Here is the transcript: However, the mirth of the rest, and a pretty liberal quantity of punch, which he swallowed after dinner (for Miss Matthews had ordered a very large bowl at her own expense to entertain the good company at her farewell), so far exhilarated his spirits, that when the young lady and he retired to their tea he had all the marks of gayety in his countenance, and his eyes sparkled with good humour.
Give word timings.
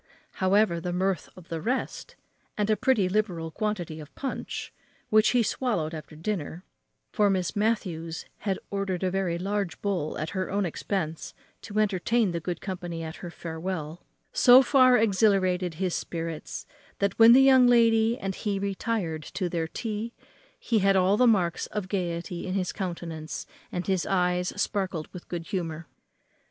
However, 0.41 0.79
the 0.81 0.91
mirth 0.91 1.29
of 1.35 1.49
the 1.49 1.61
rest, 1.61 2.15
and 2.57 2.71
a 2.71 2.75
pretty 2.75 3.07
liberal 3.07 3.51
quantity 3.51 3.99
of 3.99 4.15
punch, 4.15 4.73
which 5.11 5.29
he 5.29 5.43
swallowed 5.43 5.93
after 5.93 6.15
dinner 6.15 6.65
(for 7.11 7.29
Miss 7.29 7.55
Matthews 7.55 8.25
had 8.39 8.57
ordered 8.71 9.03
a 9.03 9.11
very 9.11 9.37
large 9.37 9.79
bowl 9.79 10.17
at 10.17 10.31
her 10.31 10.49
own 10.49 10.65
expense 10.65 11.35
to 11.61 11.77
entertain 11.77 12.31
the 12.31 12.39
good 12.39 12.61
company 12.61 13.03
at 13.03 13.17
her 13.17 13.29
farewell), 13.29 14.01
so 14.33 14.63
far 14.63 14.97
exhilarated 14.97 15.75
his 15.75 15.93
spirits, 15.93 16.65
that 16.97 17.19
when 17.19 17.33
the 17.33 17.43
young 17.43 17.67
lady 17.67 18.17
and 18.17 18.33
he 18.33 18.57
retired 18.57 19.21
to 19.21 19.49
their 19.49 19.67
tea 19.67 20.13
he 20.57 20.79
had 20.79 20.95
all 20.95 21.15
the 21.15 21.27
marks 21.27 21.67
of 21.67 21.87
gayety 21.87 22.47
in 22.47 22.55
his 22.55 22.73
countenance, 22.73 23.45
and 23.71 23.85
his 23.85 24.07
eyes 24.07 24.49
sparkled 24.59 25.07
with 25.13 25.27
good 25.27 25.45
humour. 25.49 25.85